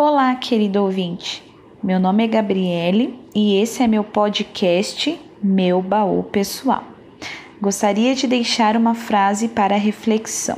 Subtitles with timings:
[0.00, 1.42] Olá, querido ouvinte.
[1.82, 6.84] Meu nome é Gabriele e esse é meu podcast Meu Baú Pessoal.
[7.60, 10.56] Gostaria de deixar uma frase para reflexão.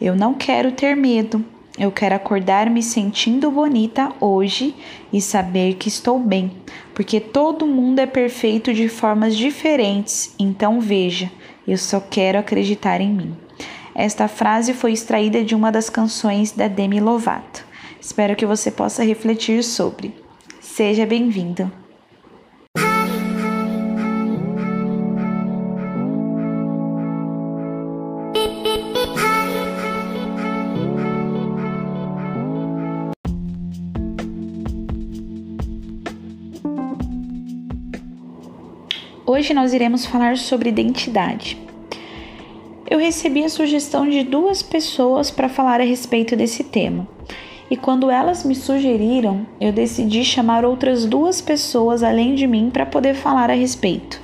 [0.00, 1.44] Eu não quero ter medo.
[1.78, 4.74] Eu quero acordar me sentindo bonita hoje
[5.12, 6.50] e saber que estou bem,
[6.92, 10.34] porque todo mundo é perfeito de formas diferentes.
[10.40, 11.30] Então veja,
[11.68, 13.36] eu só quero acreditar em mim.
[13.94, 17.69] Esta frase foi extraída de uma das canções da Demi Lovato.
[18.00, 20.14] Espero que você possa refletir sobre.
[20.58, 21.70] Seja bem-vindo.
[39.26, 41.56] Hoje nós iremos falar sobre identidade.
[42.88, 47.06] Eu recebi a sugestão de duas pessoas para falar a respeito desse tema.
[47.70, 52.84] E quando elas me sugeriram, eu decidi chamar outras duas pessoas além de mim para
[52.84, 54.20] poder falar a respeito.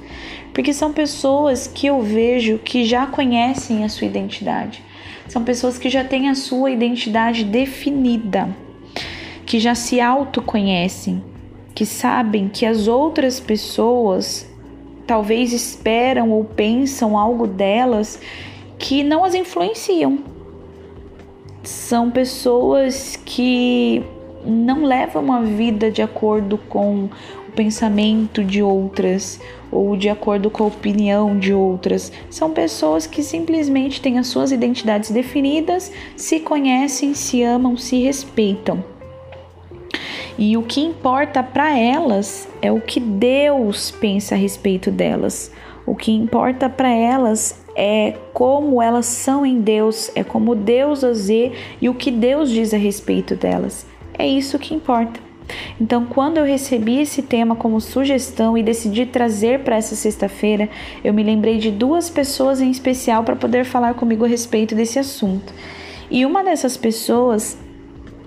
[0.53, 4.83] Porque são pessoas que eu vejo que já conhecem a sua identidade.
[5.29, 8.49] São pessoas que já têm a sua identidade definida,
[9.45, 11.23] que já se autoconhecem,
[11.73, 14.51] que sabem que as outras pessoas
[15.07, 18.21] talvez esperam ou pensam algo delas
[18.77, 20.36] que não as influenciam.
[21.67, 24.01] São pessoas que
[24.45, 27.09] não levam uma vida de acordo com
[27.49, 29.41] o pensamento de outras
[29.73, 32.13] ou de acordo com a opinião de outras.
[32.31, 38.85] São pessoas que simplesmente têm as suas identidades definidas, se conhecem, se amam, se respeitam.
[40.39, 45.51] E o que importa para elas é o que Deus pensa a respeito delas.
[45.85, 51.29] O que importa para elas é como elas são em Deus, é como Deus as
[51.29, 53.87] vê e o que Deus diz a respeito delas.
[54.19, 55.21] É isso que importa.
[55.81, 60.69] Então, quando eu recebi esse tema como sugestão e decidi trazer para essa sexta-feira,
[61.05, 64.99] eu me lembrei de duas pessoas em especial para poder falar comigo a respeito desse
[64.99, 65.53] assunto.
[66.11, 67.59] E uma dessas pessoas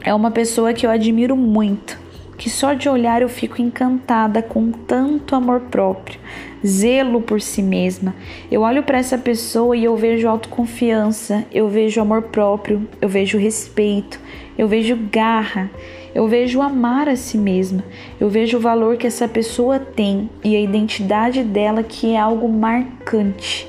[0.01, 1.99] é uma pessoa que eu admiro muito,
[2.39, 6.17] que só de olhar eu fico encantada com tanto amor próprio,
[6.65, 8.15] zelo por si mesma.
[8.49, 13.37] Eu olho para essa pessoa e eu vejo autoconfiança, eu vejo amor próprio, eu vejo
[13.37, 14.17] respeito,
[14.57, 15.69] eu vejo garra,
[16.15, 17.83] eu vejo amar a si mesma,
[18.17, 22.47] eu vejo o valor que essa pessoa tem e a identidade dela que é algo
[22.47, 23.67] marcante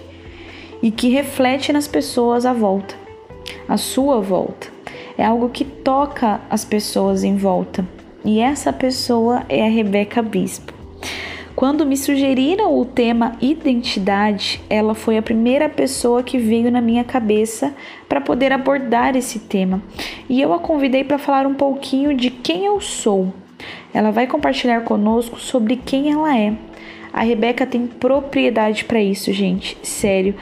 [0.80, 2.94] e que reflete nas pessoas à volta,
[3.69, 4.69] à sua volta
[5.20, 8.00] é algo que toca as pessoas em volta.
[8.25, 10.75] E essa pessoa é a Rebeca Bispo.
[11.56, 17.04] Quando me sugeriram o tema identidade, ela foi a primeira pessoa que veio na minha
[17.04, 17.75] cabeça
[18.09, 19.82] para poder abordar esse tema.
[20.28, 23.32] E eu a convidei para falar um pouquinho de quem eu sou.
[23.92, 26.54] Ela vai compartilhar conosco sobre quem ela é.
[27.12, 29.76] A Rebeca tem propriedade para isso, gente.
[29.82, 30.34] Sério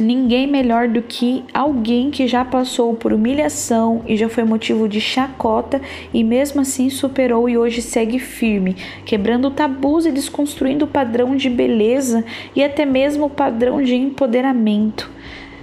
[0.00, 5.00] ninguém melhor do que alguém que já passou por humilhação e já foi motivo de
[5.00, 5.80] chacota
[6.12, 11.48] e mesmo assim superou e hoje segue firme, quebrando tabus e desconstruindo o padrão de
[11.48, 12.24] beleza
[12.54, 15.10] e até mesmo o padrão de empoderamento,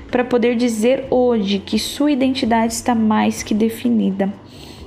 [0.09, 4.31] para poder dizer hoje que sua identidade está mais que definida.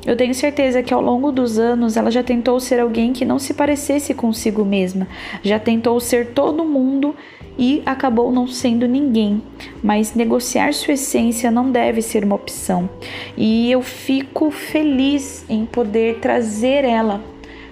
[0.06, 3.40] Eu tenho certeza que ao longo dos anos ela já tentou ser alguém que não
[3.40, 5.08] se parecesse consigo mesma,
[5.42, 7.12] já tentou ser todo mundo
[7.58, 9.42] e acabou não sendo ninguém.
[9.82, 12.88] Mas negociar sua essência não deve ser uma opção.
[13.36, 17.22] E eu fico feliz em poder trazer ela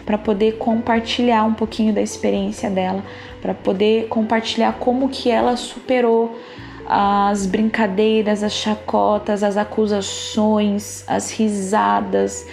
[0.05, 3.03] para poder compartilhar um pouquinho da experiência dela,
[3.41, 6.39] para poder compartilhar como que ela superou
[6.87, 12.47] as brincadeiras, as chacotas, as acusações, as risadas,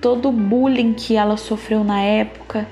[0.00, 2.66] todo o bullying que ela sofreu na época.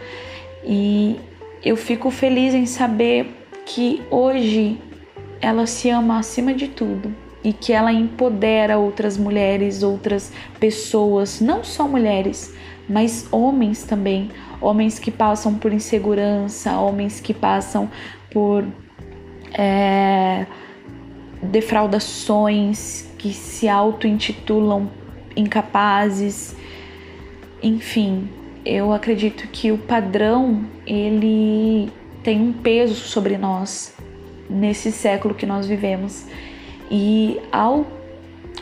[0.64, 1.20] E
[1.64, 4.78] eu fico feliz em saber que hoje
[5.40, 11.62] ela se ama acima de tudo e que ela empodera outras mulheres, outras pessoas, não
[11.62, 12.54] só mulheres,
[12.88, 14.30] mas homens também,
[14.60, 17.90] homens que passam por insegurança, homens que passam
[18.32, 18.64] por
[19.52, 20.46] é,
[21.42, 24.88] defraudações, que se auto-intitulam
[25.36, 26.56] incapazes.
[27.62, 28.28] Enfim,
[28.64, 31.90] eu acredito que o padrão ele
[32.24, 33.94] tem um peso sobre nós
[34.50, 36.26] nesse século que nós vivemos.
[36.90, 37.86] E ao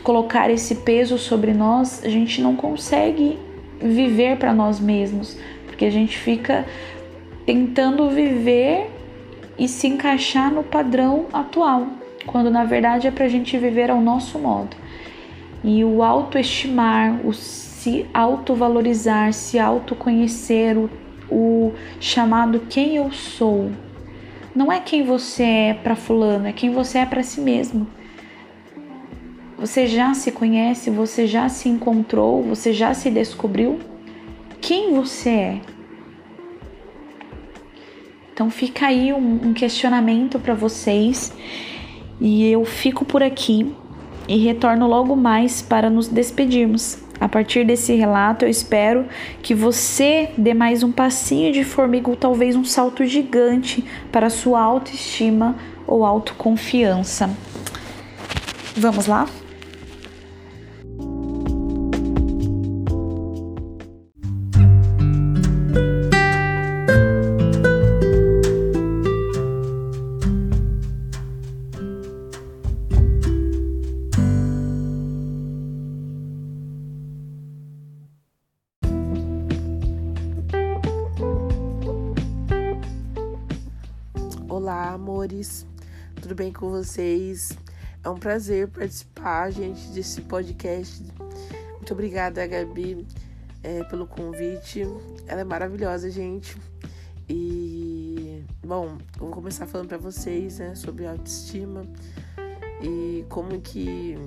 [0.02, 3.38] colocar esse peso sobre nós, a gente não consegue
[3.80, 6.66] viver para nós mesmos, porque a gente fica
[7.46, 8.90] tentando viver
[9.58, 14.00] e se encaixar no padrão atual quando na verdade é para a gente viver ao
[14.00, 14.76] nosso modo.
[15.64, 20.90] E o autoestimar, o se autovalorizar, se autoconhecer, o,
[21.32, 23.70] o chamado quem eu sou.
[24.54, 27.86] Não é quem você é para fulano, é quem você é para si mesmo.
[29.58, 33.78] Você já se conhece, você já se encontrou, você já se descobriu
[34.60, 35.60] quem você é.
[38.34, 41.32] Então fica aí um, um questionamento para vocês
[42.20, 43.74] e eu fico por aqui
[44.28, 46.98] e retorno logo mais para nos despedirmos.
[47.22, 49.06] A partir desse relato, eu espero
[49.44, 54.60] que você dê mais um passinho de formiga ou talvez um salto gigante para sua
[54.60, 55.54] autoestima
[55.86, 57.30] ou autoconfiança.
[58.76, 59.28] Vamos lá?
[84.92, 85.66] Olá, amores,
[86.20, 87.56] tudo bem com vocês?
[88.04, 91.02] É um prazer participar, gente, desse podcast.
[91.76, 93.06] Muito obrigada, Gabi,
[93.62, 94.82] é, pelo convite.
[95.26, 96.58] Ela é maravilhosa, gente.
[97.26, 101.86] E, bom, eu vou começar falando para vocês né, sobre autoestima
[102.82, 104.18] e como que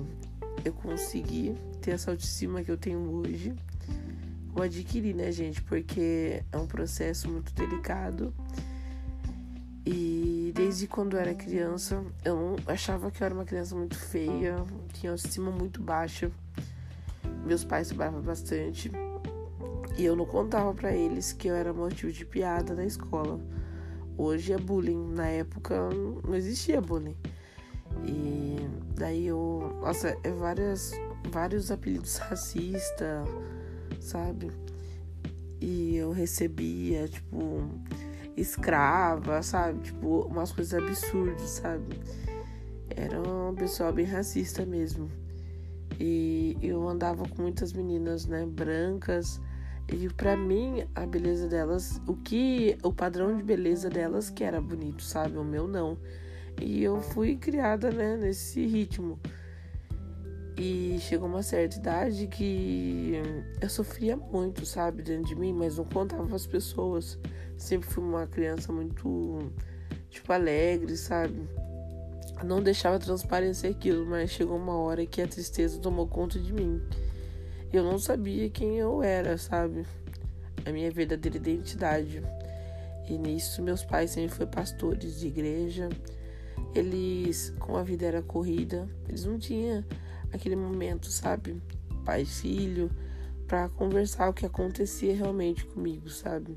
[0.64, 3.54] eu consegui ter essa autoestima que eu tenho hoje.
[4.52, 5.62] Como adquirir, né, gente?
[5.62, 8.34] Porque é um processo muito delicado
[9.86, 14.56] e desde quando eu era criança, eu achava que eu era uma criança muito feia,
[14.92, 16.28] tinha autoestima muito baixa.
[17.44, 18.90] Meus pais trabalhavam bastante
[19.96, 23.38] e eu não contava para eles que eu era motivo de piada na escola.
[24.18, 25.88] Hoje é bullying, na época
[26.24, 27.16] não existia bullying.
[28.04, 28.56] E
[28.96, 30.92] daí eu, nossa, é várias
[31.30, 33.28] vários apelidos racistas,
[34.00, 34.50] sabe?
[35.60, 37.70] E eu recebia, tipo,
[38.36, 39.80] escrava, sabe?
[39.80, 42.00] Tipo, umas coisas absurdas, sabe?
[42.90, 45.10] Era uma pessoa bem racista mesmo.
[45.98, 49.40] E eu andava com muitas meninas, né, brancas.
[49.92, 54.60] E para mim, a beleza delas, o que o padrão de beleza delas que era
[54.60, 55.38] bonito, sabe?
[55.38, 55.96] O meu não.
[56.60, 59.18] E eu fui criada, né, nesse ritmo.
[60.58, 63.12] E chegou uma certa idade que
[63.60, 67.18] eu sofria muito, sabe, dentro de mim, mas não contava as pessoas.
[67.58, 69.52] Sempre fui uma criança muito,
[70.08, 71.46] tipo, alegre, sabe?
[72.42, 76.80] Não deixava transparecer aquilo, mas chegou uma hora que a tristeza tomou conta de mim.
[77.70, 79.84] Eu não sabia quem eu era, sabe?
[80.64, 82.22] A minha verdadeira identidade.
[83.06, 85.90] E nisso, meus pais sempre foram pastores de igreja.
[86.74, 89.84] Eles, como a vida era corrida, eles não tinham
[90.36, 91.60] aquele momento, sabe?
[92.04, 92.90] Pai e filho,
[93.46, 96.54] para conversar o que acontecia realmente comigo, sabe?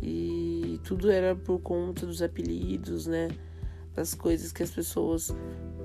[0.00, 3.28] E tudo era por conta dos apelidos, né?
[3.94, 5.34] Das coisas que as pessoas,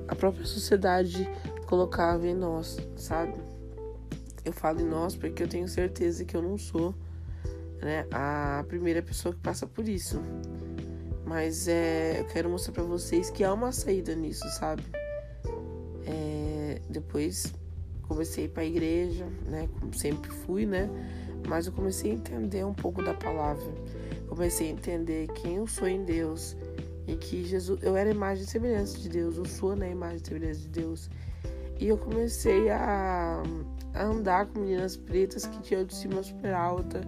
[0.08, 1.28] a própria sociedade
[1.66, 3.34] colocava em nós, sabe?
[4.46, 6.94] Eu falo em nós porque eu tenho certeza que eu não sou
[7.82, 10.22] né, a primeira pessoa que passa por isso.
[11.26, 14.84] Mas é, eu quero mostrar para vocês que há uma saída nisso, sabe?
[16.94, 17.52] Depois
[18.04, 19.68] comecei para a igreja, né?
[19.80, 20.90] Como sempre fui, né?
[21.48, 23.66] Mas eu comecei a entender um pouco da palavra.
[24.30, 26.56] Comecei a entender quem eu sou em Deus
[27.08, 30.28] e que Jesus, eu era imagem e semelhança de Deus, eu sou na imagem e
[30.28, 31.10] semelhança de Deus.
[31.80, 33.42] E eu comecei a,
[33.94, 37.02] a andar com meninas pretas que tinham autoestima super alta.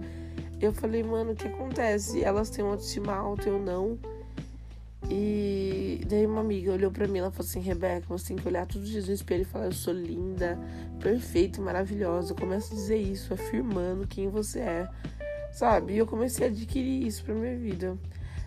[0.60, 2.22] Eu falei, mano, o que acontece?
[2.24, 3.98] Elas têm autoestima alta, eu não.
[5.08, 8.66] E daí uma amiga olhou para mim, ela falou assim, Rebeca, você tem que olhar
[8.66, 10.58] todos os dias no espelho e falar, eu sou linda,
[11.00, 12.32] perfeita maravilhosa.
[12.32, 14.88] Eu começo a dizer isso, afirmando quem você é,
[15.52, 15.92] sabe?
[15.92, 17.96] E eu comecei a adquirir isso pra minha vida.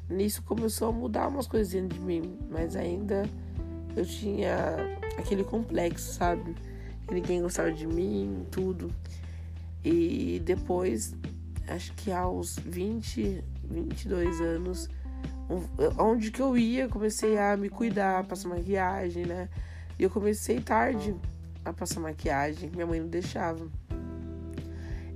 [0.10, 3.24] Nisso começou a mudar umas dentro de mim, mas ainda
[3.96, 4.76] eu tinha
[5.18, 6.56] aquele complexo, sabe?
[7.08, 8.94] Que ninguém gostava de mim, tudo.
[9.84, 11.16] E depois,
[11.68, 14.90] acho que aos 20, 22 anos,
[15.98, 19.50] onde que eu ia, comecei a me cuidar, passar maquiagem, né?
[19.98, 21.16] E eu comecei tarde
[21.66, 23.68] a passar maquiagem, minha mãe não deixava.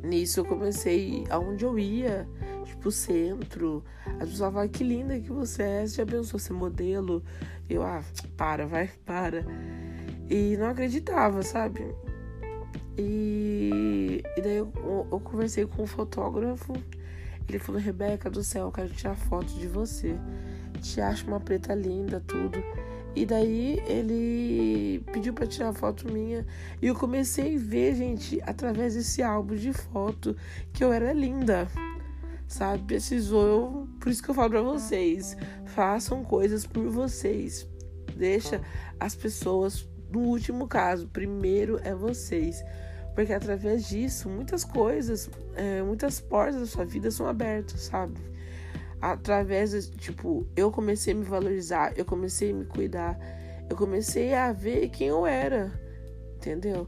[0.03, 2.27] Nisso eu comecei aonde eu ia,
[2.65, 3.83] tipo centro.
[4.05, 7.23] As pessoas falavam, que linda que você é, você já pensou ser modelo?
[7.69, 8.03] Eu, ah,
[8.35, 9.45] para, vai, para.
[10.29, 11.95] E não acreditava, sabe?
[12.97, 14.71] E, e daí eu,
[15.11, 16.73] eu conversei com um fotógrafo
[17.47, 20.15] ele falou: Rebeca do céu, eu quero tirar foto de você.
[20.81, 22.57] Te acho uma preta linda, tudo.
[23.15, 26.45] E daí ele pediu para tirar foto minha
[26.81, 30.35] e eu comecei a ver, gente, através desse álbum de foto
[30.71, 31.67] que eu era linda.
[32.47, 32.83] Sabe?
[32.83, 37.67] Precisou, eu, por isso que eu falo para vocês, façam coisas por vocês.
[38.17, 38.61] Deixa
[38.99, 42.63] as pessoas no último caso, primeiro é vocês.
[43.13, 48.19] Porque através disso, muitas coisas, é, muitas portas da sua vida são abertas, sabe?
[48.99, 53.19] Através, tipo, eu comecei a me valorizar, eu comecei a me cuidar,
[53.69, 55.71] eu comecei a ver quem eu era,
[56.37, 56.87] entendeu?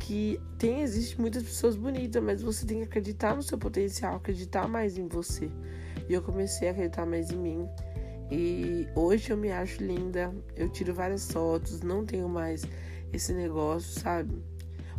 [0.00, 4.68] Que tem, existe muitas pessoas bonitas, mas você tem que acreditar no seu potencial, acreditar
[4.68, 5.50] mais em você.
[6.08, 7.68] E eu comecei a acreditar mais em mim.
[8.30, 12.62] E hoje eu me acho linda, eu tiro várias fotos, não tenho mais
[13.12, 14.34] esse negócio, sabe?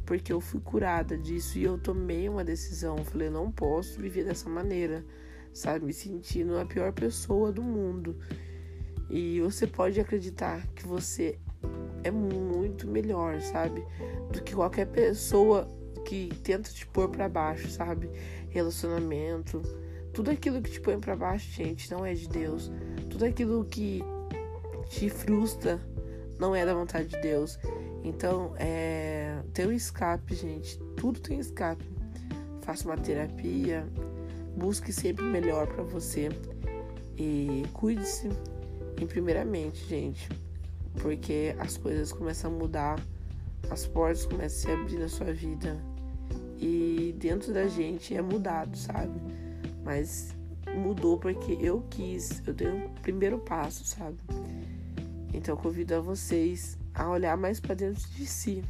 [0.10, 2.98] Porque eu fui curada disso e eu tomei uma decisão.
[3.06, 5.06] Falei, não posso viver dessa maneira,
[5.54, 5.86] sabe?
[5.86, 8.18] Me sentindo a pior pessoa do mundo.
[9.08, 11.38] E você pode acreditar que você
[12.04, 13.86] é muito melhor, sabe?
[14.32, 15.70] Do que qualquer pessoa
[16.04, 18.10] que tenta te pôr para baixo, sabe?
[18.50, 19.62] Relacionamento,
[20.12, 22.72] tudo aquilo que te põe para baixo, gente, não é de Deus.
[23.12, 24.02] Tudo aquilo que
[24.90, 25.80] te frustra
[26.40, 27.60] não é da vontade de Deus.
[28.04, 30.80] Então, é, tem um escape, gente.
[30.96, 31.84] Tudo tem escape.
[32.62, 33.88] Faça uma terapia,
[34.56, 36.30] busque sempre o melhor para você
[37.18, 38.30] e cuide-se
[39.02, 40.30] em primeiramente, gente,
[41.02, 43.00] porque as coisas começam a mudar,
[43.70, 45.78] as portas começam a se abrir na sua vida
[46.58, 49.20] e dentro da gente é mudado, sabe?
[49.84, 50.36] Mas
[50.76, 54.18] mudou porque eu quis, eu dei um primeiro passo, sabe?
[55.34, 58.64] Então eu convido a vocês a olhar mais para dentro de si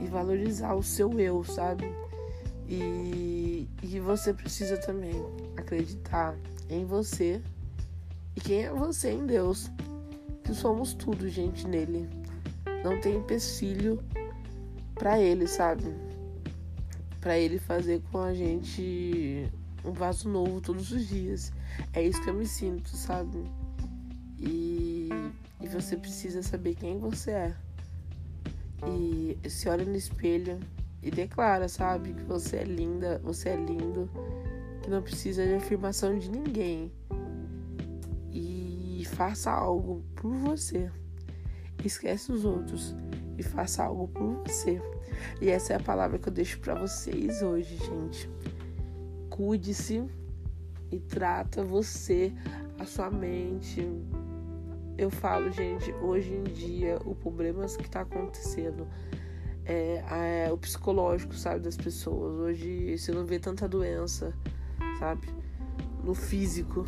[0.00, 1.84] e valorizar o seu eu, sabe?
[2.68, 5.14] E, e você precisa também
[5.56, 6.34] acreditar
[6.68, 7.40] em você
[8.36, 9.70] e quem é você em Deus.
[10.42, 12.08] Que somos tudo, gente, nele.
[12.82, 14.02] Não tem empecilho
[14.94, 15.94] para ele, sabe?
[17.20, 19.48] Para ele fazer com a gente
[19.84, 21.52] um vaso novo todos os dias.
[21.92, 23.44] É isso que eu me sinto, sabe?
[24.38, 25.08] E,
[25.60, 27.54] e você precisa saber quem você é.
[28.86, 30.58] E se olha no espelho
[31.02, 32.12] e declara, sabe?
[32.12, 34.10] Que você é linda, você é lindo,
[34.82, 36.92] que não precisa de afirmação de ninguém.
[38.30, 40.90] E faça algo por você.
[41.84, 42.94] Esquece os outros
[43.38, 44.80] e faça algo por você.
[45.40, 48.28] E essa é a palavra que eu deixo para vocês hoje, gente
[49.34, 50.08] cuide-se
[50.92, 52.32] e trata você,
[52.78, 53.84] a sua mente.
[54.96, 58.86] Eu falo, gente, hoje em dia o problema que está acontecendo
[59.64, 60.04] é,
[60.46, 62.38] é, o psicológico, sabe, das pessoas.
[62.38, 64.32] Hoje você não vê tanta doença,
[64.98, 65.28] sabe,
[66.02, 66.86] no físico,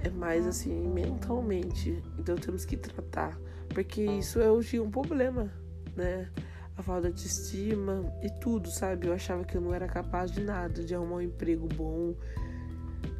[0.00, 2.02] é mais assim mentalmente.
[2.18, 5.52] Então temos que tratar, porque isso é hoje um problema,
[5.94, 6.30] né?
[6.76, 9.06] a falta de estima e tudo, sabe?
[9.06, 12.14] Eu achava que eu não era capaz de nada, de arrumar um emprego bom.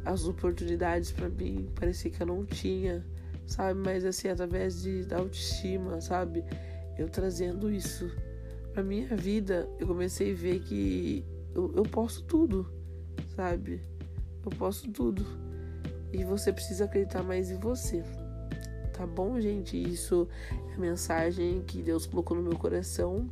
[0.03, 3.05] As oportunidades para mim parecia que eu não tinha,
[3.45, 3.79] sabe?
[3.79, 6.43] Mas assim, através de, da autoestima, sabe?
[6.97, 8.11] Eu trazendo isso
[8.73, 12.71] pra minha vida, eu comecei a ver que eu, eu posso tudo,
[13.35, 13.81] sabe?
[14.45, 15.25] Eu posso tudo.
[16.11, 18.03] E você precisa acreditar mais em você.
[18.93, 19.81] Tá bom, gente?
[19.81, 20.27] Isso
[20.71, 23.29] é a mensagem que Deus colocou no meu coração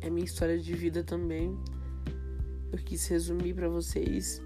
[0.00, 1.56] é minha história de vida também.
[2.72, 4.42] Eu quis resumir para vocês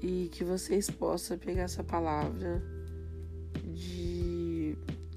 [0.00, 2.62] e que vocês possam pegar essa palavra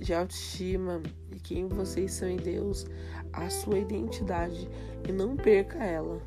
[0.03, 2.85] de, autoestima e quem vocês são em Deus,
[3.31, 4.69] a sua identidade
[5.07, 6.21] e não perca ela,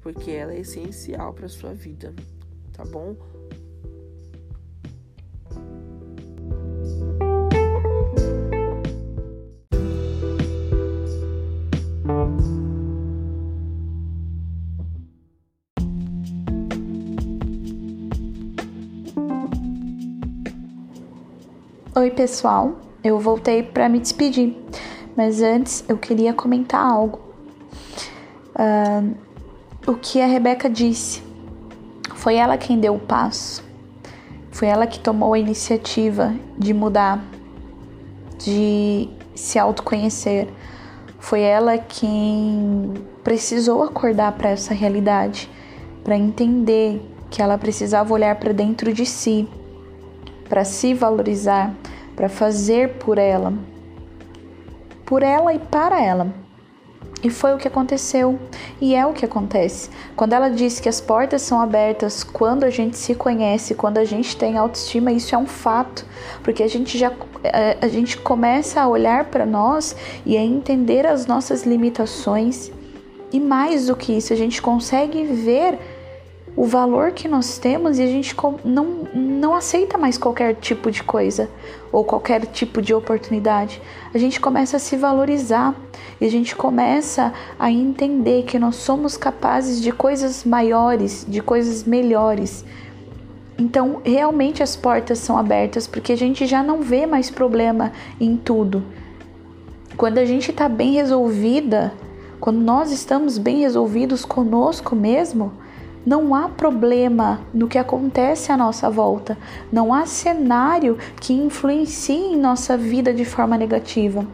[0.00, 2.14] porque ela é essencial para sua vida,
[2.72, 3.16] tá bom?
[21.96, 22.85] Oi, pessoal.
[23.06, 24.56] Eu voltei para me despedir,
[25.16, 27.20] mas antes eu queria comentar algo.
[28.56, 29.14] Uh,
[29.86, 31.22] o que a Rebeca disse.
[32.16, 33.62] Foi ela quem deu o passo.
[34.50, 37.24] Foi ela que tomou a iniciativa de mudar,
[38.38, 40.48] de se autoconhecer.
[41.20, 45.48] Foi ela quem precisou acordar para essa realidade,
[46.02, 49.48] para entender que ela precisava olhar para dentro de si
[50.48, 51.74] para se valorizar,
[52.16, 53.52] para fazer por ela,
[55.04, 56.34] por ela e para ela.
[57.22, 58.38] E foi o que aconteceu.
[58.80, 59.90] E é o que acontece.
[60.14, 64.04] Quando ela diz que as portas são abertas quando a gente se conhece, quando a
[64.04, 66.04] gente tem autoestima, isso é um fato.
[66.42, 67.10] Porque a gente já
[67.42, 72.70] é, a gente começa a olhar para nós e a entender as nossas limitações.
[73.32, 75.78] E mais do que isso, a gente consegue ver
[76.56, 78.34] o valor que nós temos e a gente
[78.64, 81.50] não, não aceita mais qualquer tipo de coisa
[81.92, 83.80] ou qualquer tipo de oportunidade.
[84.14, 85.74] A gente começa a se valorizar
[86.18, 91.84] e a gente começa a entender que nós somos capazes de coisas maiores, de coisas
[91.84, 92.64] melhores.
[93.58, 98.34] Então, realmente as portas são abertas porque a gente já não vê mais problema em
[98.34, 98.82] tudo.
[99.94, 101.92] Quando a gente está bem resolvida,
[102.40, 105.52] quando nós estamos bem resolvidos conosco mesmo,
[106.06, 109.36] não há problema no que acontece à nossa volta,
[109.72, 114.24] não há cenário que influencie em nossa vida de forma negativa.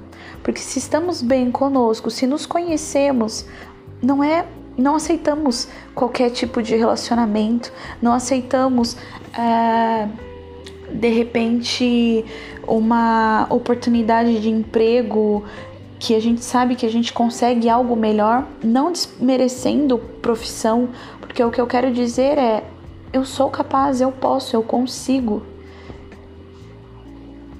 [0.43, 3.47] Porque se estamos bem conosco, se nos conhecemos,
[4.03, 4.45] não é
[4.77, 8.97] não aceitamos qualquer tipo de relacionamento, não aceitamos
[9.39, 10.09] é,
[10.91, 12.25] de repente
[12.67, 15.45] uma oportunidade de emprego
[16.03, 20.89] que a gente sabe que a gente consegue algo melhor, não desmerecendo profissão,
[21.21, 22.65] porque o que eu quero dizer é:
[23.13, 25.47] eu sou capaz, eu posso, eu consigo.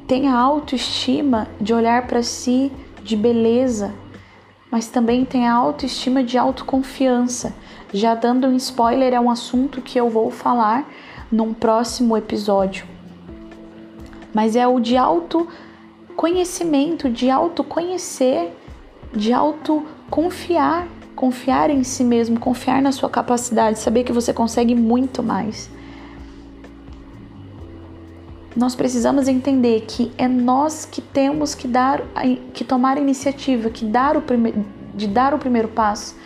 [0.09, 2.73] Tenha autoestima de olhar para si
[3.05, 3.95] de beleza,
[4.73, 7.55] mas também tenha autoestima de autoconfiança.
[7.93, 10.91] Já dando um spoiler, é um assunto que eu vou falar
[11.31, 12.87] num próximo episódio.
[14.35, 14.97] Mas é o de
[16.13, 18.53] autoconhecimento, de autoconhecer,
[19.15, 25.23] de autoconfiar confiar em si mesmo, confiar na sua capacidade, saber que você consegue muito
[25.23, 25.71] mais.
[28.57, 32.03] Nós precisamos entender que é nós que temos que dar,
[32.53, 34.65] que tomar a iniciativa, que dar o primeiro,
[34.95, 36.17] de dar o primeiro passo.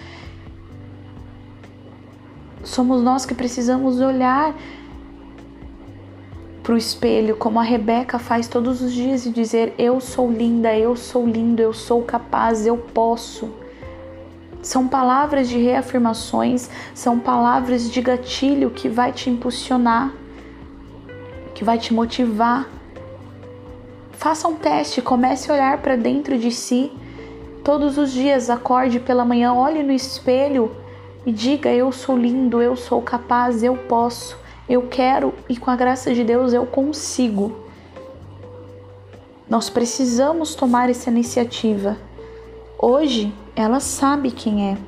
[2.64, 4.54] Somos nós que precisamos olhar
[6.66, 10.76] para o espelho, como a Rebeca faz todos os dias, e dizer: Eu sou linda,
[10.76, 13.49] eu sou lindo, eu sou capaz, eu posso.
[14.62, 20.12] São palavras de reafirmações, são palavras de gatilho que vai te impulsionar,
[21.54, 22.69] que vai te motivar.
[24.10, 26.90] Faça um teste, comece a olhar para dentro de si.
[27.62, 30.75] Todos os dias, acorde pela manhã, olhe no espelho
[31.25, 34.36] e diga: Eu sou lindo, eu sou capaz, eu posso,
[34.68, 37.64] eu quero e com a graça de Deus eu consigo.
[39.48, 41.96] Nós precisamos tomar essa iniciativa.
[42.78, 44.78] Hoje ela sabe quem é.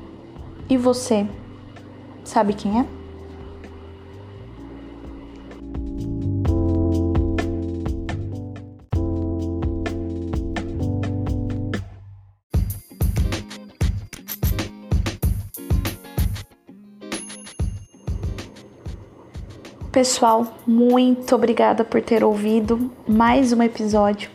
[0.69, 1.25] E você
[2.23, 2.98] sabe quem é?
[19.99, 24.29] Pessoal, muito obrigada por ter ouvido mais um episódio.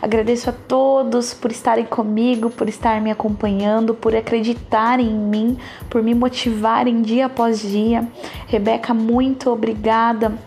[0.00, 5.58] Agradeço a todos por estarem comigo, por estar me acompanhando, por acreditarem em mim,
[5.90, 8.06] por me motivarem dia após dia.
[8.46, 10.38] Rebeca, muito obrigada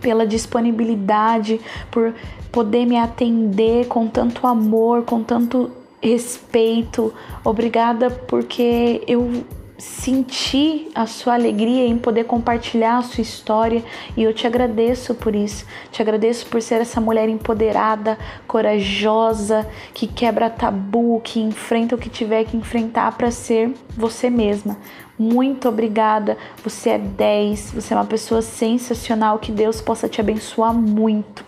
[0.00, 2.12] pela disponibilidade, por
[2.50, 5.70] poder me atender com tanto amor, com tanto
[6.02, 7.14] respeito.
[7.44, 9.44] Obrigada porque eu
[9.76, 13.82] sentir a sua alegria em poder compartilhar a sua história
[14.16, 15.66] e eu te agradeço por isso.
[15.90, 22.08] Te agradeço por ser essa mulher empoderada, corajosa, que quebra tabu, que enfrenta o que
[22.08, 24.76] tiver que enfrentar para ser você mesma.
[25.18, 26.36] Muito obrigada.
[26.62, 29.38] Você é 10, você é uma pessoa sensacional.
[29.38, 31.44] Que Deus possa te abençoar muito.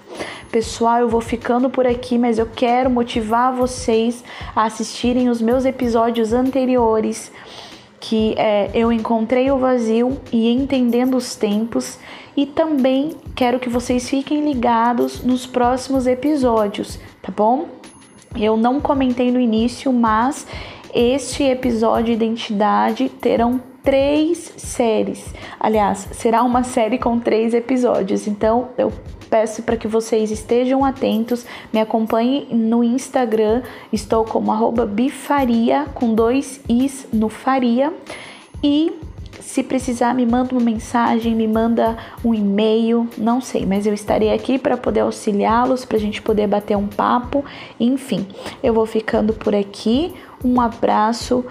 [0.50, 4.22] Pessoal, eu vou ficando por aqui, mas eu quero motivar vocês
[4.54, 7.32] a assistirem os meus episódios anteriores
[8.00, 11.98] que é, eu encontrei o vazio e entendendo os tempos,
[12.37, 17.68] e também quero que vocês fiquem ligados nos próximos episódios, tá bom?
[18.37, 20.46] Eu não comentei no início, mas
[20.94, 25.32] este episódio de identidade terão três séries.
[25.59, 28.26] Aliás, será uma série com três episódios.
[28.26, 28.92] Então, eu
[29.37, 34.51] peço para que vocês estejam atentos, me acompanhem no Instagram, estou como
[34.87, 37.92] bifaria com dois is no faria
[38.64, 38.90] e
[39.38, 44.33] se precisar, me manda uma mensagem, me manda um e-mail, não sei, mas eu estarei
[44.33, 47.44] aqui para poder auxiliá-los, para a gente poder bater um papo.
[47.79, 48.27] Enfim,
[48.62, 50.14] eu vou ficando por aqui.
[50.42, 51.44] Um abraço,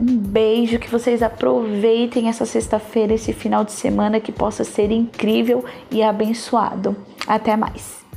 [0.00, 5.64] um beijo, que vocês aproveitem essa sexta-feira, esse final de semana que possa ser incrível
[5.90, 6.96] e abençoado.
[7.26, 8.07] Até mais!